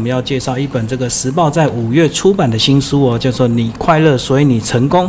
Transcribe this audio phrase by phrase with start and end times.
[0.00, 5.04] 我们要介绍一本这个时报在五月出版的新书哦，叫做《你快乐，所以你成功》。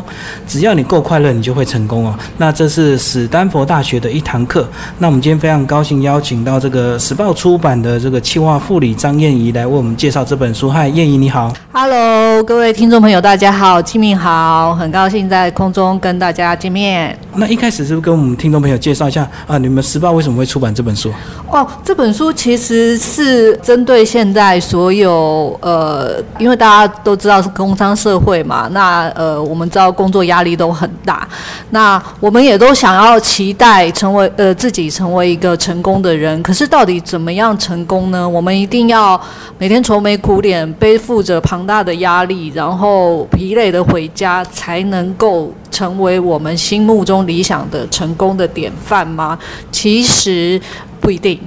[0.46, 2.14] 只要你够快乐，你就会成功哦。
[2.36, 4.68] 那这是史丹佛大学的一堂课。
[4.98, 10.70] 那我们今天非常高兴邀请到这个时报出版的这个企划副理张燕怡来为我们介绍这本书。
[10.70, 11.54] 嗨，燕怡你好。
[11.72, 17.18] Hello，各位听众朋友，大家好，清明好，很高兴在空中跟大家见面。
[17.36, 19.58] 那一开始是不是跟我们听众朋友介绍一下啊？
[19.58, 21.12] 你们时报为什么会出版这本书？
[21.50, 31.28] 哦，这本书其实是针对现在所有呃，因为大家都知道是工商社会嘛，那呃，我们知道工作压力都很大，
[31.70, 36.42] 那我们也都想要期待成为呃自己成为一个成功的人。
[36.44, 38.28] 可是到底怎么样成功呢？
[38.28, 39.20] 我们一定要
[39.58, 49.38] 每天愁眉苦脸，背负着庞大的压力，然后疲累的回家，才能够成为我们心目中理想的成功的典范吗？
[49.72, 50.60] 其实
[51.00, 51.40] 不一定。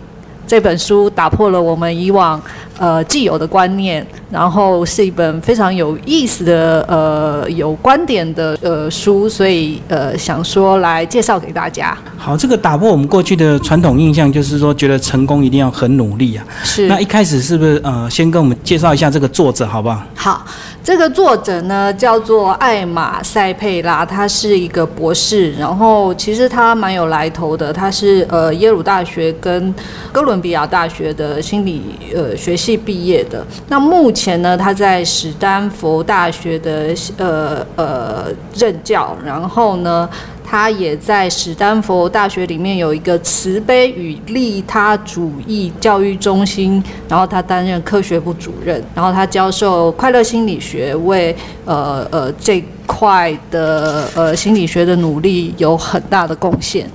[0.46, 2.40] 这本书打破了我们以往
[2.78, 11.96] 呃既有的观念，然后是一本非常有意思的呃有观点的呃书，所以呃想说来介绍给大家。
[12.16, 16.44] 好，这个打破我们过去的传统印象，就是说觉得成功一定要很努力啊。
[16.62, 16.86] 是。
[16.86, 20.02] 那一开始是不是呃先跟我们介绍一下这个作者好不好？
[20.14, 20.46] 好。
[20.82, 29.74] 这个作者呢叫做艾玛塞佩拉，他是一个博士，然后其实他蛮有来头的，他是呃耶鲁大学跟
[30.12, 31.80] 哥伦比亚大学的心理
[32.14, 33.44] 呃学系毕业的。
[33.68, 38.24] 那目前呢，他在史丹佛大学的呃呃
[38.56, 40.08] 任教，然后呢。
[40.46, 56.86] 他也在史丹佛大学里面有一个慈悲与利他主义教育中心，然后他担任科学部主任，然后他教授快乐心理学，为呃呃这块的呃心理学的努力有很大的贡献。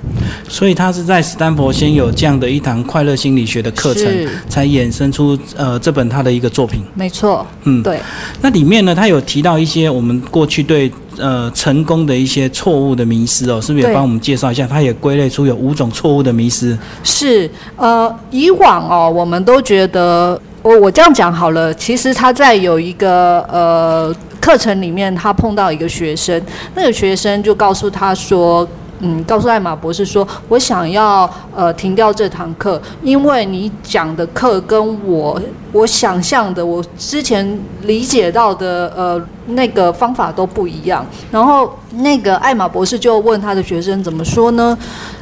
[0.47, 4.05] 所以他是在斯坦福先有这样的一堂快乐心理学的课程，
[4.47, 6.81] 才衍生出呃这本他的一个作品。
[6.93, 7.99] 没错，嗯，对。
[8.41, 10.91] 那里面呢，他有提到一些我们过去对。
[11.19, 14.65] 呃，成功的一些错误的迷失哦，是不是也帮我们介绍一下？
[14.65, 16.77] 他也归类出有五种错误的迷失。
[17.03, 21.73] 是，呃，以往哦，我们都觉得，我我这样讲好了。
[21.73, 26.41] 其实他在有一个呃课程里面，他碰到一个学生，
[26.73, 28.67] 那个学生就告诉他说。
[28.99, 41.05] 嗯，告诉艾玛博士说，我想要呃停掉这堂课，因为你讲的课跟我我想象的，我之前理解到的呃那个方法都不一样。
[41.31, 44.77] 然后那个艾玛博士就问他的学生怎么说呢？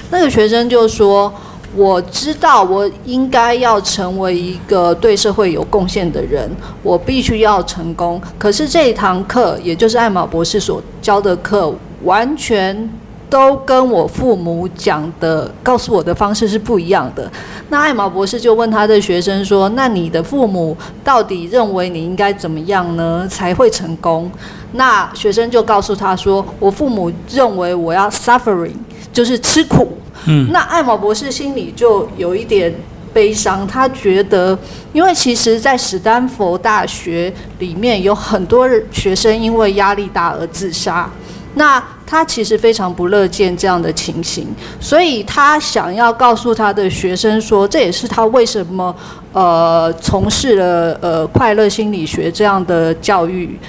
[0.10, 1.32] 那个学生就说
[1.76, 6.50] ：“我知道我应该要成为一个对社会有贡献的人，
[6.82, 8.20] 我必须要成功。
[8.40, 11.72] 可是这一堂课，也就是艾玛博士所教的课，
[12.04, 12.90] 完全。”
[13.30, 17.30] 都跟我父母讲的、告诉我的方式是不一样的。
[17.70, 24.32] 那艾玛博士就问他的学生说：“那你的父母到底认为你应该怎么样呢才会成功？”
[24.74, 28.72] 那学生就告诉他说：“我父母认为我要 suffering，
[29.12, 30.50] 就是吃苦。”嗯。
[30.52, 32.74] 那艾玛博士心里就有一点
[33.14, 34.58] 悲伤，他觉得，
[34.94, 41.10] 因为其实，在史丹佛大学里面有很多学生因为压力大而自杀。
[41.56, 44.48] 那他其实非常不乐见这样的情形，
[44.80, 48.96] 所以他想要告诉他的学生说，这也是他为什么
[49.34, 53.60] 呃从事了呃快乐心理学这样的教育。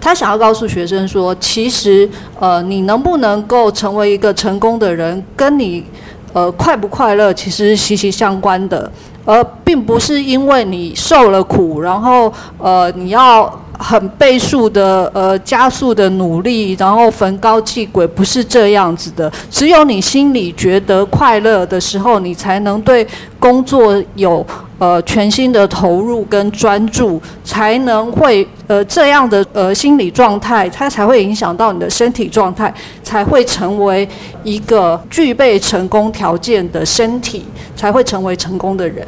[0.00, 2.08] 他想要告诉学生说，其实
[2.38, 5.84] 呃你能不能够成为一个成功的人，跟你
[6.32, 8.90] 呃快不快乐其实息息相关的，
[9.24, 13.62] 而并不是因为你受了苦，然后呃你要。
[13.78, 19.30] 很倍数的呃加速的努力，然后焚高气鬼不是这样子的。
[19.50, 23.06] 只有你心里觉得快乐的时候，你才能对
[23.38, 24.44] 工作有
[24.78, 32.72] 呃全新的投入跟专注，才能会呃这样的呃心理状态，它才会影响到你的身体状态，
[33.02, 34.08] 才会成为
[34.42, 37.44] 一个具备成功条件的身体，
[37.74, 39.06] 才会成为成功的人。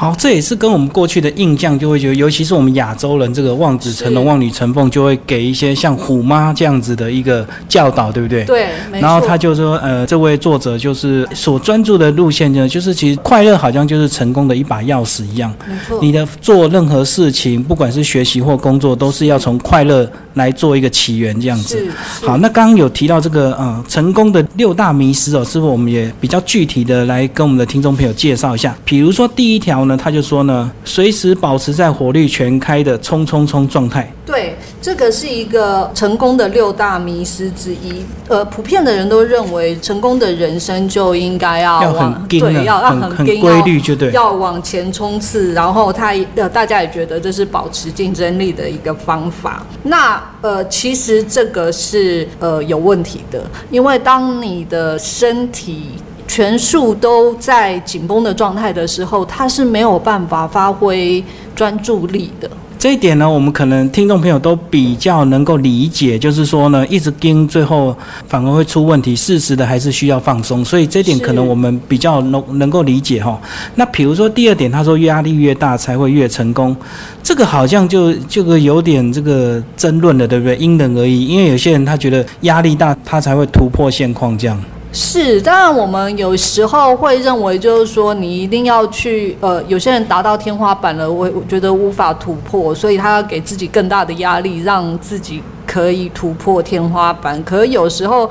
[0.00, 8.42] 好，这也是跟我们过去的印象就会觉得，尤其是我们亚洲人，这个望子成龙、望女成凤，就会给一些像虎妈这样子的一个教导，对不对？
[8.44, 8.68] 对。
[8.92, 15.54] 然后他就说，呃，这位作者就是所专注的路线呢，就是其实快乐好像就是成功的一把钥匙一样。
[16.00, 21.86] 你的做任何事情，不管是学习或工作，都是要从快乐来做一个起源，这样子。
[22.22, 28.76] 好，那刚刚有提到这个，呃，成功的六大迷失哦，是不是我们也比较具体的来跟我们的听众朋友介绍一下？
[28.84, 29.96] 比如说第一条呢。
[30.00, 34.10] 他就说呢，随时保持在火力全开的冲冲冲状态。
[34.24, 38.04] 对，这个是一个成功的六大迷失之一。
[38.28, 44.10] 呃，普遍的人都认为，成功的人生就应该要要往很对，要要很很硬规律，就对。
[44.12, 49.66] 要往前冲刺，然后他呃，大家也觉得这是保持竞争力的一个方法。
[49.82, 61.22] 那呃，其实这个是呃有问题的，因为当你的身体全数都在紧绷的状态的时候，他是没有办法发挥
[61.54, 62.48] 专注力的。
[62.80, 67.94] 这一点呢，我们可能听众朋友都比较能够理解，就是说呢，一直盯最后
[68.26, 73.38] 反而会出问题，适时的还是需要放松，所以这点可能我们比较能能够理解哈。
[73.74, 76.74] 那比如说第二点，他说压力越大才会越成功，
[77.22, 80.56] 这个好像就这个有点这个争论了，对不对？
[80.56, 84.58] 因人而异，因为有些人他觉得压力大，他才会突破现况这样。
[84.92, 97.40] 是，当然我们有时候会认为，就是说你一定要去，呃，有些人达到天花板了，我我觉得无法突破，所以他要给自己更大的压力，让自己可以突破天花板。
[97.44, 98.28] 可有时候，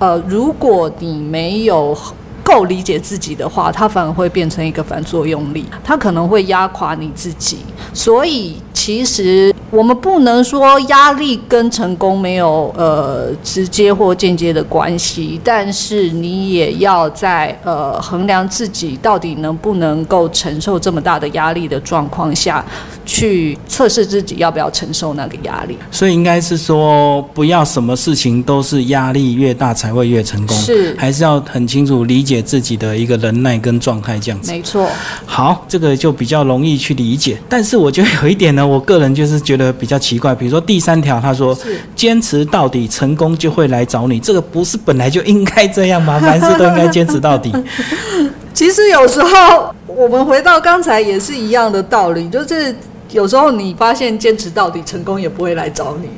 [0.00, 1.96] 呃，如果你没有
[2.42, 7.58] 够理解自己的话，它反而会变成一个反作用力，它可能会压垮你自己。
[7.94, 22.64] 所以其实我们不能说压力跟成功没有呃直接或间接的关系，但是你也要在呃衡量自己到底能不能够承受这么大的压力的状况下，
[23.06, 25.78] 去测试自己要不要承受那个压力。
[25.90, 34.50] 所以应该是说，不要什么事情都是压力越大才会越成功，是还是要很清楚理解自己的一个忍耐跟状态这样子。
[34.50, 34.88] 没错，
[35.24, 37.38] 好，这个就比较容易去理解。
[37.48, 41.56] 但是我觉得有一点呢，我个人就是觉得比较奇怪，比如说第三条，他说
[41.96, 46.20] 坚持到底，成功就会来找你，这个不是本来就应该这样吗？
[46.20, 47.52] 凡事都应该坚持到底。
[48.54, 52.74] 其实有时候我们回到刚才也是一样的道理，就是
[53.12, 56.08] 有时候你发现坚持到底，成功也不会来找你。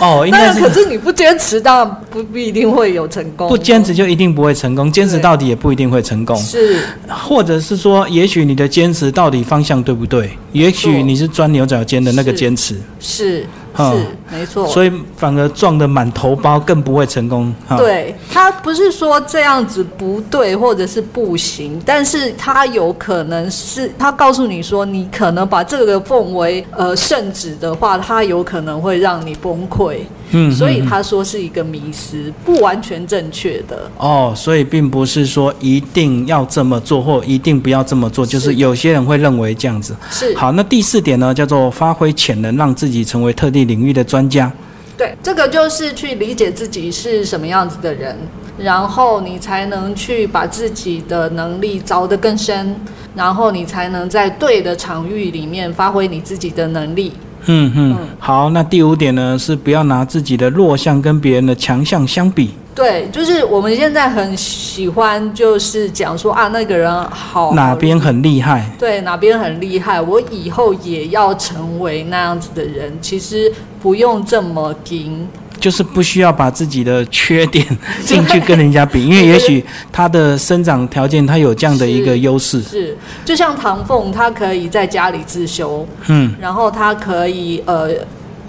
[0.00, 3.48] 哦， 应当该然，可是是你不坚持，当然不不一定会有成功。
[3.48, 6.36] 不坚持就一定不会成功，坚持到底也不一定会成功。
[6.36, 6.78] 是
[7.08, 10.30] 或者是说，也许你的坚持到底方向对不对？
[10.52, 14.66] 也许你是钻牛角尖的那个坚持，是嗯是没错。
[14.66, 17.54] 所以反而撞得满头包，更不会成功。
[17.66, 29.98] 哈，对他不是说这样子不对或者是不行，但是他有可能是他告诉你说，你可能把这个奉为呃圣旨的话，他有可能会让你崩溃。
[30.36, 33.88] 嗯所以他说是一个迷失，不完全正确的。
[33.98, 39.94] 哦，所以并不是说一定要这么做或一定不要这么做，就是是有些人会认为这样子。
[40.10, 44.52] 是好，那第四点呢，叫做发挥潜能，让自己成为特定领域的专家。
[44.96, 48.16] 对，这个就是去理解自己是什么样子的人，
[48.56, 52.76] 然后你才能去把自己的能力凿得更深，
[53.16, 57.12] 然后你才能在对的场域里面发挥你自己的能力。
[57.46, 62.50] 嗯嗯嗯，好，那第五点呢是不要拿自己的弱项跟别人的强项相比。
[62.74, 68.68] 对，就是我们现在很喜欢，就是讲说啊，那个人好哪边很厉害？
[68.76, 72.92] 对哪边很厉害，我以后也要成为那样子的人。
[73.00, 75.28] 其实不用这么硬，
[75.64, 77.66] 就是不需要把自己的缺点
[78.04, 82.60] 进去跟人家比，因为也许他的生长条件他有这样的一个优势。
[82.60, 82.94] 是。
[83.24, 87.88] 就像唐凤，他可以在家里自修，嗯，然后他可以呃，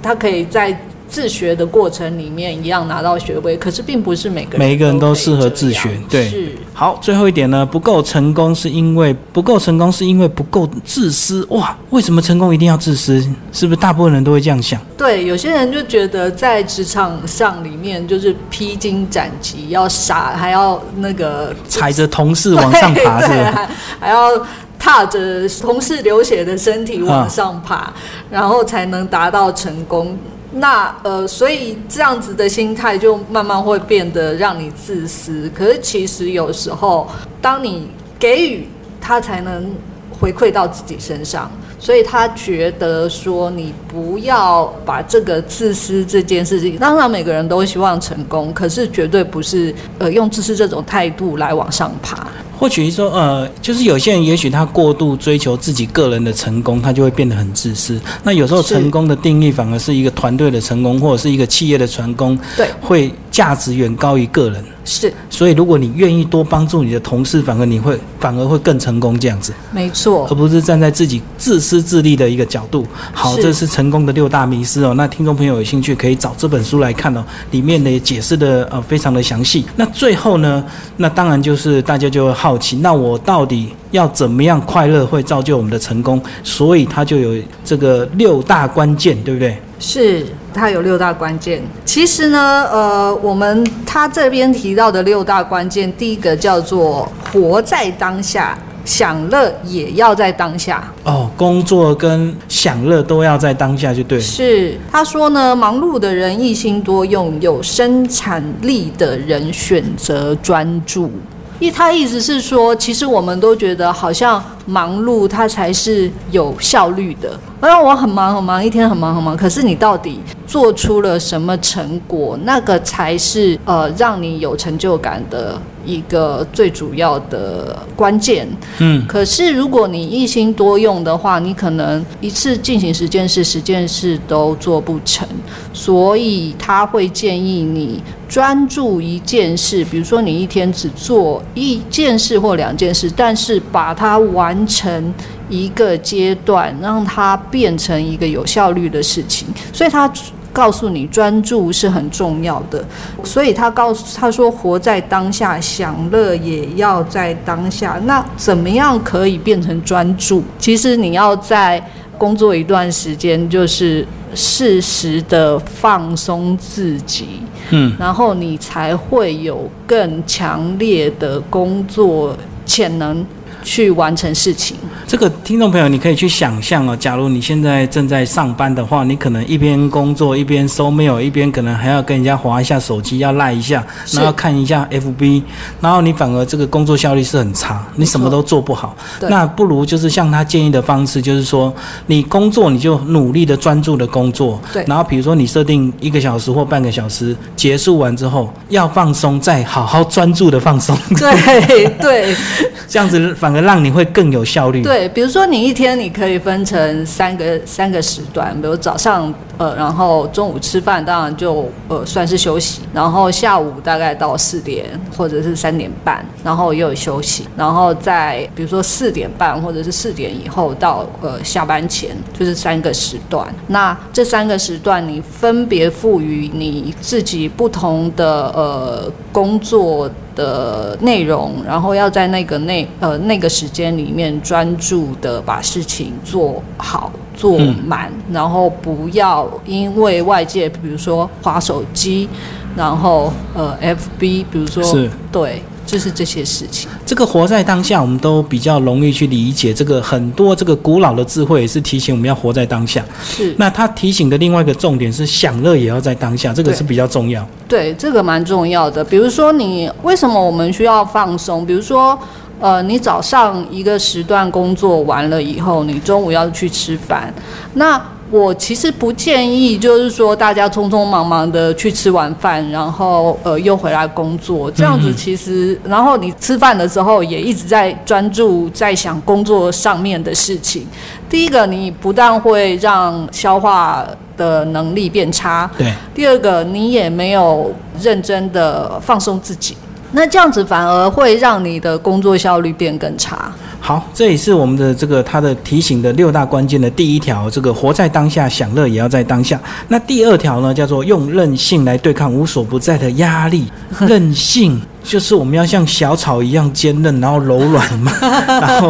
[0.03, 0.77] 他可以在
[1.15, 11.45] 自学的过程里面一样拿到学位，可是并不是每个人每一个人都适合自学对是好，最后一点呢，不够成功是因为不够成功是因为不够自私。
[11.51, 13.21] 哇，为什么成功一定要自私？
[13.53, 14.77] 是不是大部分人都会这样想？
[14.98, 23.51] 对，有些人就觉得在职场上里面就是披荆斩棘，要傻，还要那个踩着同事往上爬，是 对，吧？
[23.53, 24.45] 还还要
[24.77, 27.93] 踏着同事流血的身体往上爬，
[28.29, 30.17] 然后才能达到成功。
[30.57, 35.51] 那呃，所以这样子的心态就慢慢会变得让你自私。
[35.53, 37.07] 可是其实有时候，
[37.41, 38.67] 当你给予，
[39.01, 39.69] 他才能
[40.17, 41.51] 回馈到自己身上。
[41.77, 52.25] 所以他觉得说，你不要把这个自私这件事情，当然每个人都希望成功，可是绝对不是呃用自私这种态度来往上爬。
[52.57, 58.00] 或许说，呃，就是有些人也许他过度追求自己个人的成功，他就会变得很自私。
[58.24, 64.63] 那有时候成功的定义反而是一个团队的成功，或者是一个企业的成功，对，会价值远高于个人。
[64.88, 70.36] 是所以，如果你愿意多帮助你的同事，反而你会反而会更成功这样子，没错而。
[70.36, 72.86] 不是站在自己自私自利的一个角度。
[73.12, 74.94] 好，这是成功的六大迷失哦。
[74.94, 79.65] 那听众朋友有兴趣可以找这本书来看哦，里面呢也解释的呃非常的详细。
[79.75, 80.63] 那最后呢，
[80.98, 86.22] 那当然就是大家就会好奇，那我到底要怎么样快乐会造就我们的成功？
[86.44, 89.58] 所以它就有这个六大关键，对不对？
[89.77, 91.62] 是，它有六大关键。
[91.84, 100.91] 其实呢，呃，我们他这边提到的六大关键，第一个叫做活在当下，享乐也要在当下。
[101.03, 104.24] 哦，工作跟享乐都要在当下就对了。
[104.24, 111.12] 是，他说呢，忙碌的人一心多用，有生产力的人选择专注。
[111.60, 117.39] 意他意思是说，其实我们都觉得好像忙碌，它才是有效率的。
[117.60, 122.38] 而我很忙很忙，一天很忙很忙，可是你到底做出了什么成果？
[122.43, 128.48] 那个才是呃，让你有成就感的一个最主要的关键。
[128.77, 135.27] 嗯，可是如果你一心多用的话，你可能一次进行十件事，十件事都做不成。
[135.74, 145.13] 所以他会建议你专注一件事，比如说你一天只做一件事或两件事，但是把它完成
[145.50, 149.47] 一个阶段，让它变成一个有效率的事情。
[149.74, 150.12] 所以他
[150.53, 152.85] 告诉你专注是很重要的。
[153.24, 158.00] 所以他告诉他说，活在当下，享乐也要在当下。
[158.05, 160.43] 那怎么样可以变成专注？
[160.59, 161.83] 其实你要在
[162.17, 172.33] 工作一段时间，就是适时的放松自己，嗯，然后你才会有更强烈的工作
[172.65, 173.25] 潜能
[173.65, 174.77] 去完成事情。
[175.07, 185.43] 这个听众朋友，你可以去想象哦，假如你现在正在上班的话，你可能一边工作一边收 mail，一边可能还要跟人家划一下手机，要赖一下，然后看一下 FB，
[185.81, 188.95] 然后你反而这个工作效率是很差，你什么都做不好。
[189.29, 191.74] 那不如就是像他建议的方式，就是说
[192.07, 194.84] 你工作你就努力的专注的工作，对。
[194.88, 202.36] 然后比如说你设定一个小时或半个小时，结束完之后要放松，再好好专注的放松，对对。
[202.88, 204.83] 这样子反而让你会更有效率。
[204.83, 214.85] 对，比如说你一天你可以分成三个三个时段，比如早上呃，然后中午吃饭当然就呃算是休息，然后下午大概到四点
[215.15, 223.47] 或者是三点半，然后又有休息，然后在比如说四点半或者是四点以后到呃下班前，就是三个时段。
[223.67, 242.27] 那这三个时段你分别赋予你自己不同的呃工作的内容，然后要在那个内呃那个时间里面专注的把事情做好做满，然后不要因为外界比如说划手机，
[242.75, 244.84] 然后呃 FB，比如说
[245.32, 246.89] 对，就是这些事情。
[247.06, 249.74] 这个活在当下，我们都比较容易去理解。
[249.74, 253.04] 这个很多这个古老的智慧也是提醒我们要活在当下。
[253.24, 257.48] 是，那他提醒的另外一个重点是享乐也要在当下，这个是比较重要。
[257.68, 259.04] 对，这个蛮重要的。
[259.04, 261.65] 比如说你，为什么我们需要放松？
[261.65, 262.18] 比如说，
[262.60, 267.34] 呃，你早上一个时段工作完了以后，你中午要去吃饭，
[267.74, 268.01] 那
[268.32, 280.88] 我其实不建议，就是说大家匆匆忙忙的去吃完饭，然后呃又回来工作，这样子其实，然后你吃饭的时候也一直在专注在想工作上面的事情。
[281.29, 284.05] 第一个，你不但会让消化
[284.36, 289.77] 的能力变差，对，第二个，你也没有认真的放松自己，
[290.15, 293.51] 那这样子反而会让你的工作效率变更差。
[293.81, 299.60] 好，这也是我们的这个他的提醒的六大关键的第一条，这个活在当下，享乐也要在当下。
[299.89, 303.67] 那第二条呢，叫做用韧性来对抗无所不在的压力。
[304.07, 308.12] 韧性就是我们要像小草一样坚韧，然后柔软嘛，
[308.47, 308.89] 然后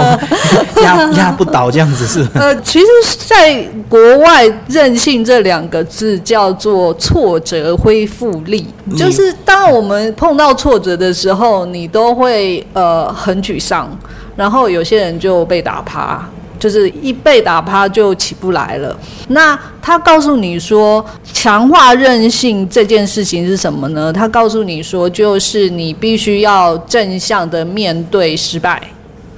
[0.82, 2.26] 压压不倒这样子是。
[2.34, 2.86] 呃，其实，
[3.28, 13.90] 在国外，韧性这两个字叫做挫折恢复力，就是当我们碰到挫折的时候，你都会呃很沮丧，
[14.38, 16.26] 然后有些人就被打趴。
[16.66, 18.98] 就是一被打趴就起不来了。
[19.28, 24.12] 那他告诉你说，强化韧性这件事情是什么呢？
[24.12, 28.82] 他告诉你说，就是你必须要正向的面对失败。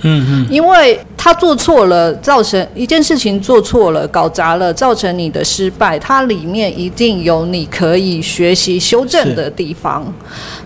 [0.04, 10.06] 嗯嗯，因为他做错了，造成一件事情做错了、搞砸了，造成你的失败，它里面一定有你可以学习修正的地方，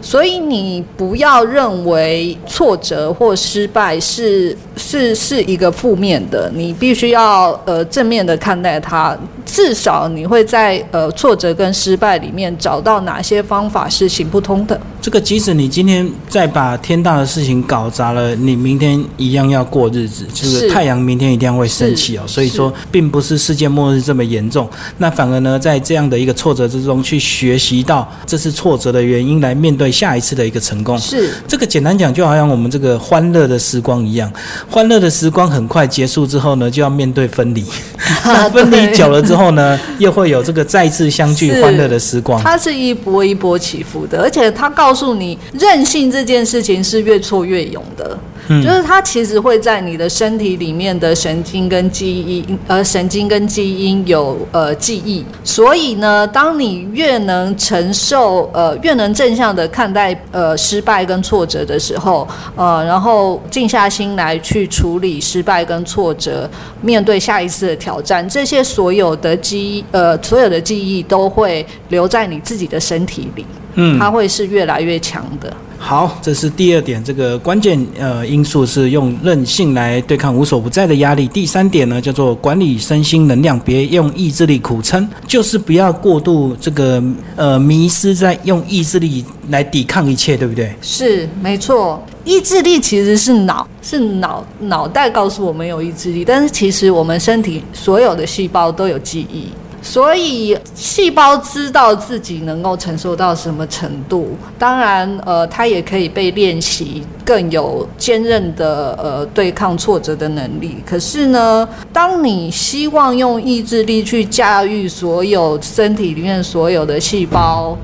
[0.01, 14.79] 所以你不要认为挫折或失败是是是一个负面的，你必须要呃正面的看待它，至少你会在呃挫折跟失败里面找到哪些方法是行不通的。
[15.01, 20.27] 这个即使你今天再把天大的事情搞砸了，你明天一样要过日子。
[20.41, 24.69] 就是是太阳明天一定会升起哦，所以说并不是世界末日这么严重。
[24.97, 30.97] 那反而呢，在这样的一个挫折之中去学习到这是挫折的原因，来面对下一次的一个成功。
[30.97, 34.31] 是这个简单讲，就好像我们这个欢乐的时光一样，
[34.69, 37.63] 欢乐的时光很快结束之后呢，就要面对分离。
[38.23, 42.41] 那分离久了之后呢，又会有这个再次相聚欢乐的时光。
[42.41, 48.17] 它是一波一波起伏的，而且它告诉你，任性这件事情是越挫越勇的。
[48.47, 66.49] 就是它其实会在你的身体里面的神经跟记忆，呃，神经跟基因有呃记忆，所以呢，当你越能承受，呃，越能正向的看待呃失败跟挫折的时候，呃，然后静下心来去处理失败跟挫折，
[66.81, 75.51] 面对下一次的挑战，这些所有的记忆呃所有的记忆都会留在你自己的身体里，嗯，它会是越来越强的。
[75.83, 81.27] 好，这是第二点，这个关键呃因素是用韧性来对抗无所不在的压力。
[81.27, 87.01] 第三点呢，叫做管理身心能量，别用意志力苦撑，就是不要过度这个
[87.35, 90.71] 呃迷失在用意志力来抵抗一切，对不对？
[90.83, 99.47] 是没错，意志力其实是脑，是脑脑袋告诉我们有意志力，但是其实我们身体所有的细胞都有记忆，
[99.81, 104.37] 所以细胞知道自己能够承受到什么程度。
[104.59, 110.77] 当然，呃，它也可以被练习，更有坚韧的呃对抗挫折的能力。
[110.85, 117.75] 可是呢，当你希望用意志力去驾驭所有身体里面所有的细胞，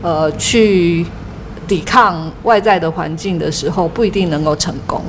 [0.00, 1.04] 呃，去
[1.66, 5.02] 抵抗外在的环境的时候，不一定能够成功。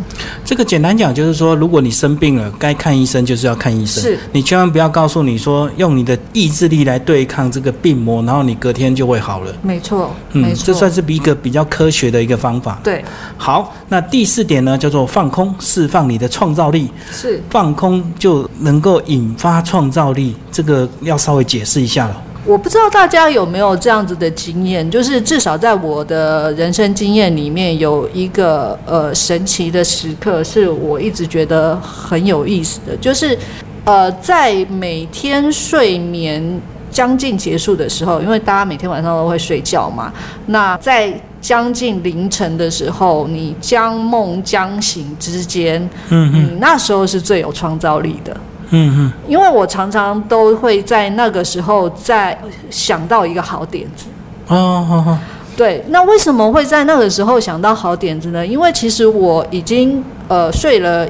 [0.43, 9.53] 这个简单讲就是说，如果你生病了，该看医生就是要看医生，是你千万不要告诉你说用你的意志力来对抗这个病魔，然后你隔天就会好了。
[9.61, 12.79] 没错，没嗯，错，这算是一个比较科学的一个方法。
[12.83, 13.03] 对，
[13.37, 16.89] 好，那第四点呢，叫做放空，释放你的创造力。
[17.11, 22.21] 是放空就能够引发创造力，这个要稍微解释一下了。
[22.45, 33.35] 我不知道大家有没有这样子的经验，就是至少在我的人生经验里面，有一个呃神奇的时刻，是我一直觉得很有意思的，就是
[33.83, 36.61] 呃在每天睡眠
[36.91, 40.13] 将近结束的时候，因为大家每天晚上都会睡觉嘛，
[40.45, 41.11] 那在
[41.41, 48.37] 将近凌晨的时候，你将梦将醒之间，嗯嗯你那时候是最有创造力的。
[48.69, 52.37] 嗯嗯，因为我常常都会在那个时候在
[52.69, 54.05] 想到一个好点子。
[54.47, 55.17] 哦哦哦，
[55.57, 58.45] 对，那为什么会在那个时候想到好点子呢？
[58.45, 61.07] 因为其实我已经呃睡了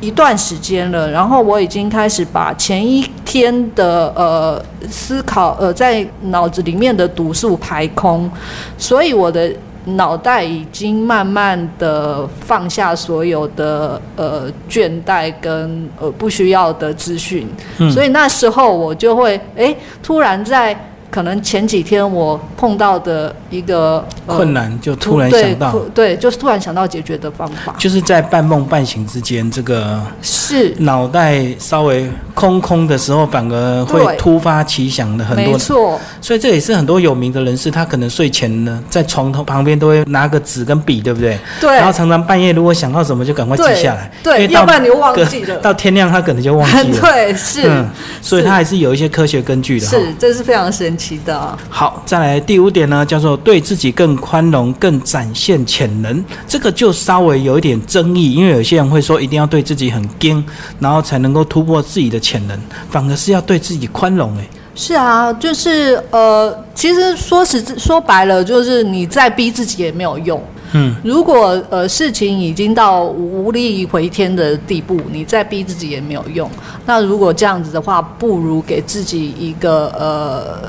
[0.00, 8.30] 一段时间了，然后我已经开始把前一天的呃思考呃在脑子里面的毒素排空，
[8.76, 9.50] 所以我的
[9.86, 17.46] 脑袋已经慢慢的放下所有的呃倦怠跟呃不需要的资讯，
[17.78, 17.90] 嗯。
[17.90, 20.76] 所以那时候我就会诶突然在
[21.16, 35.54] 可能前几天我碰到的一个、呃困难就突然想到，突对，就是突然想到解决的方法，就是在半梦半醒之间，这个是脑袋稍微空空的时候，反而会突发奇想的很多。
[35.54, 41.38] 没错，所以这也是很多有名的人士，他可能睡前呢，在床头旁边都会拿个纸跟笔，对不对？
[41.58, 47.00] 对然后常常半夜如果想到什么，就赶快记下来，对要不然你会忘记了到天亮他可能就忘记了。
[47.00, 47.88] 对，是、嗯，
[48.20, 49.86] 所以他还是有一些科学根据的。
[49.86, 51.58] 是，这是非常神奇的啊。
[51.68, 56.24] 好，再来第五点呢，叫做对自己更宽容、更展现潜能。
[56.48, 60.42] 这个就稍微有一点争议，因为有些人会说一定要对自己很硬，
[60.80, 62.58] 然后才能够突破自己的潜能，
[62.90, 64.34] 反而是要对自己宽容。
[64.38, 70.42] 诶，是啊，就是呃，其实说实说白了，就是你再逼自己也没有用。
[70.72, 76.50] 嗯，如果呃事情已经到无力回天的地步，你再逼自己也没有用。
[76.84, 80.68] 那如果这样子的话，不如给自己一个呃，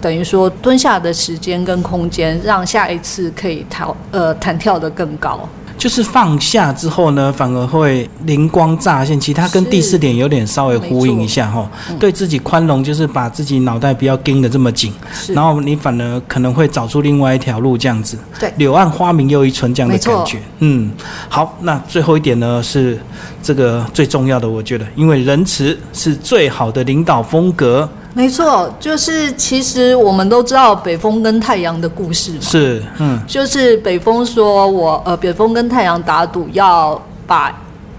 [0.00, 5.48] 等于说蹲下的时间跟空间，让下一次可以跳呃弹跳的更高。
[5.76, 9.18] 就是放下之后呢，反而会灵光乍现。
[9.20, 11.70] 其实它跟第四点有点稍微呼应一下哈。
[12.00, 14.92] 对自己宽容，就是把自己脑袋不要盯得这么紧，
[15.28, 18.18] 然后你反而可能会找出另外一条路，这样子。
[18.40, 20.38] 对柳暗花明又一村这样的感觉。
[20.58, 20.90] 嗯，
[21.28, 22.98] 好，那最后一点呢是
[23.40, 27.88] 这个最重要的，我觉得，因为仁慈是最好的领导风格。
[28.18, 32.38] 没错，就是其实我们都知道北风跟太阳的故事嘛。
[32.40, 37.56] 是，嗯，就是北风说我呃，北风跟太阳打赌，要把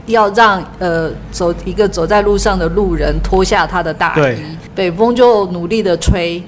[0.08, 4.36] 要让呃走一个走在路上的路人脱下他的大衣，
[4.76, 6.44] 北风就努力的吹，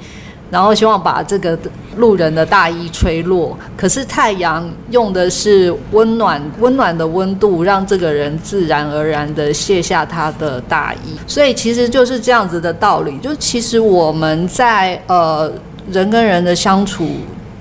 [0.52, 1.58] 然后希望把这个
[1.98, 3.58] 路人的大衣吹落。
[3.76, 11.18] 可是太阳用的是温暖温暖的温度，让这个人自然而然的卸下他的大衣。
[11.26, 13.18] 所以其实就是这样子的道理。
[13.20, 15.52] 就其实我们在呃
[15.90, 17.08] 人跟人的相处。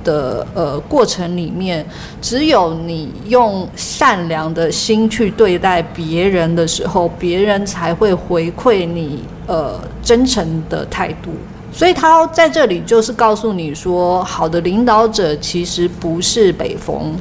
[0.02, 1.84] 的呃过程里面，
[2.22, 11.30] 只有你用善良的心去对待别人的时候，别人才会回馈你呃真诚的态度。
[11.72, 17.16] 所以他在这里就是告诉你说，好的领导者其实不是北风，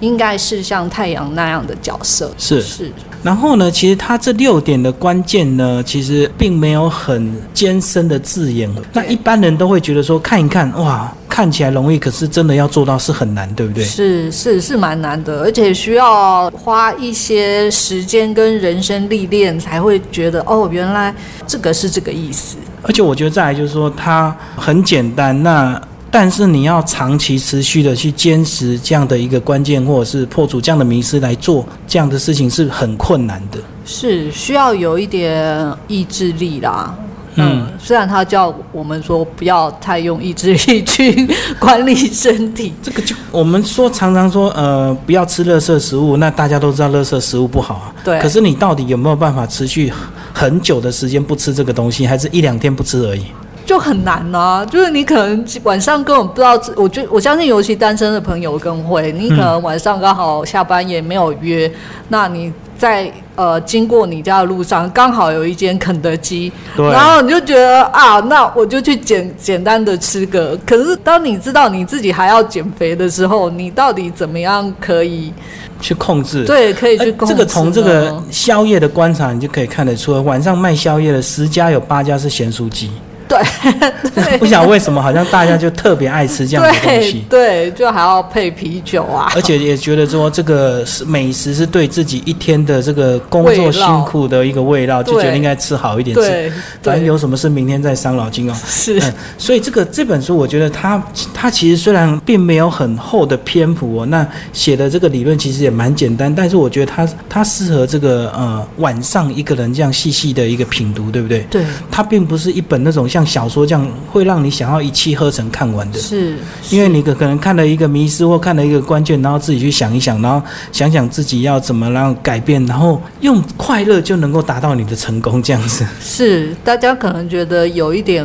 [0.00, 2.30] 应该是像太阳那样的角色。
[2.38, 2.92] 是是。
[3.22, 8.70] 然后呢，其实他这六点的关键呢，其实并没有很艰深的字眼。
[8.92, 11.12] 那一般人都会觉得说，看一看哇。
[11.28, 13.84] 看起来容易，可是真的要做到是很难，对不对？
[13.84, 21.14] 是是是蛮难的，而且需要花一些时间跟人生历练，才会觉得哦，原来
[21.46, 22.56] 这个是这个意思。
[22.82, 25.80] 而且我觉得再来就是说，它很简单，那
[26.10, 33.58] 但是你要长期持续的去坚持这样的一个关键，或者是破除这样的迷失来做这样的事情，是很困难的。
[33.84, 36.94] 是需要有一点意志力啦。
[37.40, 41.28] 嗯，虽然他叫我们说不要太用意志力去
[41.60, 47.94] 管理身体，这个就我们说常常说，呃，不要吃垃圾食物，那大家都知道垃圾食物不好啊。
[48.04, 48.18] 对。
[48.18, 49.92] 可是你到底有没有办法持续
[50.32, 53.26] 很久的时间不吃这个东西，还是一两天不吃而已？
[53.68, 61.70] 就很难啊，就是你可能晚上根本不知道，我就我相信，尤其单身的朋友更会，你可能晚上刚好下班也没有约，
[62.08, 70.58] 那你在呃经过你家的路上，刚好有一间肯德基，然后你就觉得啊，那我就去简简单的吃个。
[70.66, 75.30] 可是当你知道你自己还要减肥的时候，你到底怎么样可以
[75.78, 76.42] 去控制？
[76.46, 77.34] 对，可以去控制。
[77.34, 82.90] 这个从这个宵夜的观察，你就可以看得出，晚上卖宵夜的十家有八家是咸酥鸡。
[83.28, 87.26] 对，不晓得为什么，好像大家就特别爱吃这样的东西。
[87.28, 89.30] 对，就还要配啤酒啊。
[89.36, 96.14] 而且也觉得说，这个是美食是对自己一天的这个工作辛苦的一个味道，就觉得应该吃好一点。
[96.14, 96.50] 对，
[96.82, 98.56] 反正有什么事明天再伤脑筋哦。
[98.66, 98.98] 是，
[99.36, 101.02] 所以这个这本书，我觉得它
[101.34, 111.40] 它其实虽然并没有很厚的篇幅哦，那写的这个理论其实也蛮简单，但是我觉得它它适合这个呃晚上一个人这样细细的一个品读，对不对？
[111.50, 113.17] 对，它并不是一本那种像。
[113.18, 116.36] 像小说这样会让你想要一气呵成看完的，是，
[116.70, 125.84] 因为你可可能看了一个迷失或看了一个关键，然后自己去想一想，然后想想自己要怎么让改变，然后用快乐就能够达到你的成功这样子。
[126.00, 128.24] 是，大家可能觉得有一点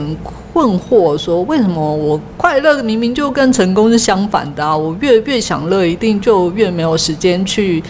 [0.54, 4.78] 困惑，说为什么我快乐明明就跟成功是相反的啊？
[4.78, 7.84] 我越越享乐，一定就越没有时间去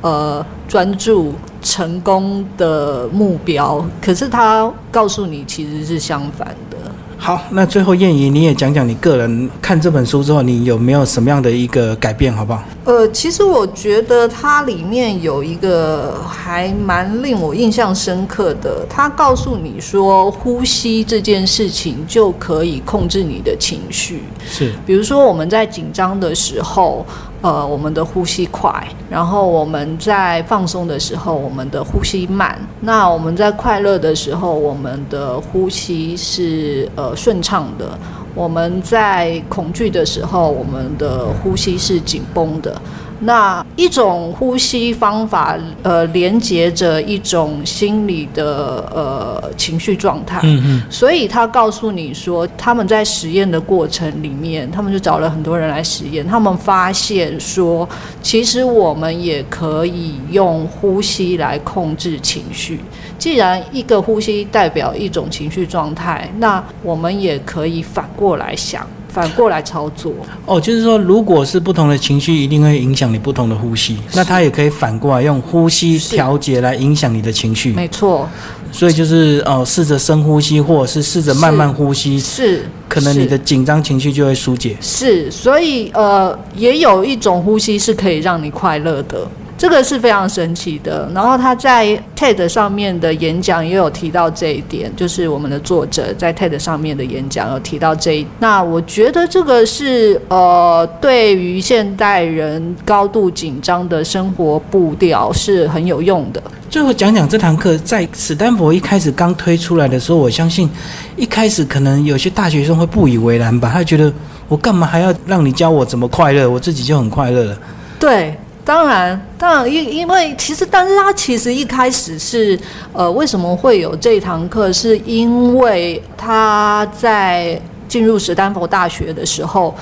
[0.00, 1.32] 呃专注。
[1.62, 6.76] 成功的目标，可是他告诉你其实是相反的。
[7.18, 12.62] 好，那最后燕姨你也讲讲你个人看这本书之后，你有没有什么样的一个改变，好不好？
[12.84, 24.22] 呃，其实我觉得它里面有一个还蛮令我印象深刻的，它告诉你说，呼吸这件事情就可以控制你的情绪。
[24.48, 27.04] 是，比如说我们在紧张的时候。
[27.42, 32.58] 呃，我们的呼吸快，然后我们在放松的时候，我们的呼吸慢。
[32.80, 37.98] 那我们在快乐的时候，我们的呼吸是呃顺畅的。
[38.34, 42.80] 我们在恐惧的时候，我们的呼吸是紧绷的。
[43.20, 50.40] 那一种呼吸方法，呃，连接着一种心理的呃情绪状态。
[50.42, 50.82] 嗯嗯。
[50.90, 57.88] 所以他告诉你说，他们在实验的过程里面，他们就找了很多人来实验，他们发现说，
[58.22, 62.80] 其实我们也可以用呼吸来控制情绪。
[63.18, 68.86] 既然一个呼吸代表一种情绪状态，那我们也可以反过来想。
[69.16, 70.12] 反过来操作
[70.44, 73.96] 哦，就是说，如果是不同的情绪，一定会影响你不同的呼吸。
[74.12, 77.72] 那它也可以反过来用呼吸调节来影响你的情绪。
[77.72, 78.28] 没错，
[78.70, 84.76] 所以就是哦，试着深呼吸，或者是试着慢慢呼吸，是可能你的紧张情绪就会疏解。
[84.82, 89.26] 是，所以呃，也有一种呼吸是可以让你快乐的。
[89.58, 91.10] 这个是非常神奇的。
[91.14, 98.26] 然后他在 TED 上面的演讲也有提到这一点，就是我们的作者在 TED 上面的演讲有提到这一。
[98.38, 106.42] 那我觉得这个是呃，对于现代人高度紧张的生活步调是很有用的。
[106.68, 110.68] 最后讲讲这堂课，在史丹佛一开始刚推出来的时候，我相信
[111.16, 114.12] 一开始可能有些大学生会不以为然吧，他觉得
[114.48, 117.58] 我干嘛还要让你教我怎么快乐，我自己就很快乐了。
[117.98, 118.36] 对。
[118.66, 122.58] 当然，当然，因因为其实，但是他其实一开始是，
[122.92, 124.70] 呃，为什么会有这堂课？
[124.70, 127.58] 是因为他在。
[127.88, 129.72] 进入史丹佛大学的时候，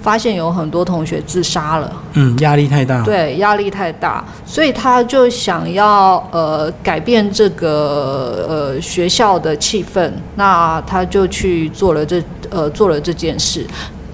[0.00, 1.92] 发现有很多同学自杀了。
[2.12, 3.02] 嗯，压力太大。
[3.02, 13.66] 对，压力太大，所以他就想要呃改变这个呃学校的气氛，那他就去做了这呃做了这件事。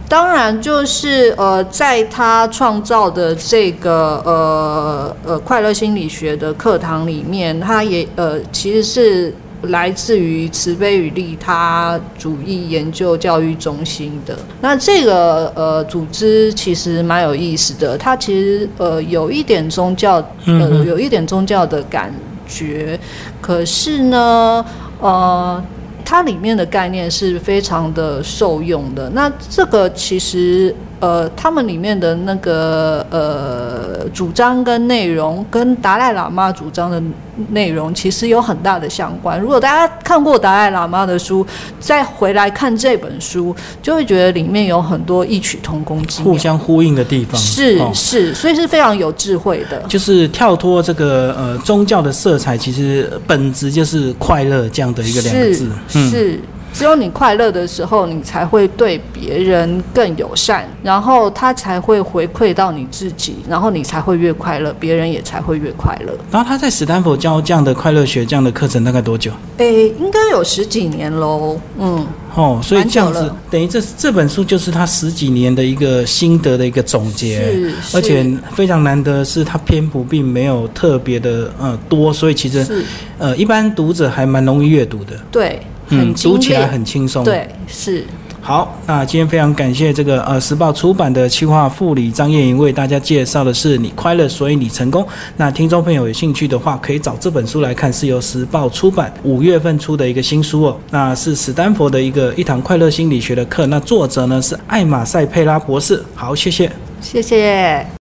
[0.06, 14.36] 当然，就是呃，在他创造的这个呃呃快乐心理学的课堂里面，他也呃其实是来自于慈悲与利他主义研究教育中心的。
[14.60, 22.12] 那这个呃组织其实蛮有意思的，它其实呃有一点宗教呃有一点宗教的感
[22.46, 22.98] 觉，
[23.40, 24.64] 可是呢
[25.00, 25.64] 呃。
[26.04, 29.08] 它里面的概念是非常的受用的。
[29.10, 30.74] 那这个其实。
[31.00, 37.02] 呃，他们里面的那个呃主张跟内容，跟达赖喇嘛主张的
[37.50, 39.38] 内容其实有很大的相关。
[39.38, 41.46] 如果大家看过达赖喇嘛的书，
[41.78, 47.38] 再回来看这本书，就会觉得里面有很多异曲同工之妙、互相呼应的地方。
[47.38, 49.82] 是是，所以是非常有智慧的。
[49.88, 55.68] 就是跳脱这个呃宗教的色彩，其实本质就是快乐这样的一个两个字。
[55.88, 56.40] 是。
[56.74, 66.12] 只有你快乐的时候，你才会对别人更友善，然后他才会回馈到你自己，然后你才会越快乐，别人也才会越快乐。
[66.32, 69.30] 然后他在史丹佛教这样的快乐学这样的课程大概多久？
[69.58, 71.56] 诶，应该有十几年喽。
[71.78, 82.84] 嗯，哦，所以这样子等于这这本书就是他十几年的一个心得的一个总结，是，而且非常难得是他篇幅并没有特别的呃多，所以其实
[83.16, 85.16] 呃一般读者还蛮容易阅读的。
[85.30, 85.60] 对。
[85.94, 87.24] 嗯，读起来很轻松。
[87.24, 88.04] 对，是。
[88.40, 95.06] 好，那今天非常感谢这个呃时报出版的企划副理张叶莹为大家介绍的是你快乐所以你成功。
[95.38, 100.76] 那听众朋友有兴趣的话，可以找这本书来看，是由时报出版五月份出的一个新书哦。
[100.90, 103.66] 那是史丹佛的一个一堂快乐心理学的课。
[103.68, 106.04] 那作者呢是艾玛塞佩拉博士。
[106.14, 107.86] 好，谢谢，谢谢。